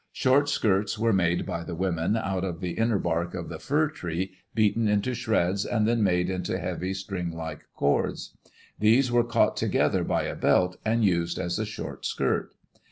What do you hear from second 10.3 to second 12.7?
belt and used as a short skirt.